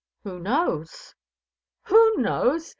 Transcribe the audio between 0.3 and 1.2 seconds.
knows?"